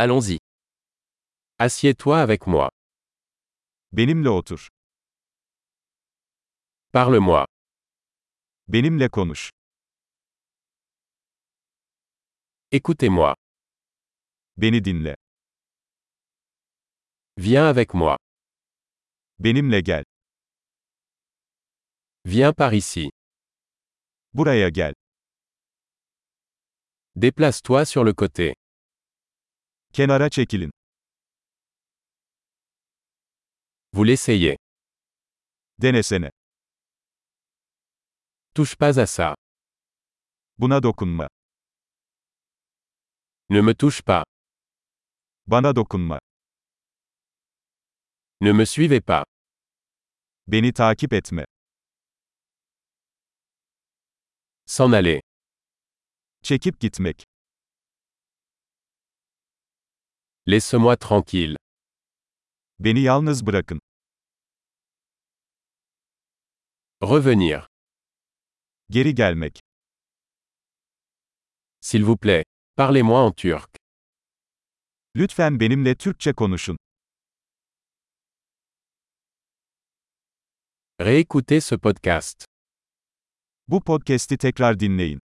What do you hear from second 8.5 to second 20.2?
Benimle konuş. Écoutez-moi. Beni dinle. Viens avec moi. Benimle gel.